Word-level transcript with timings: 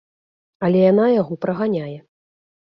Але 0.67 0.79
яна 0.91 1.05
яго 1.21 1.37
праганяе. 1.47 1.99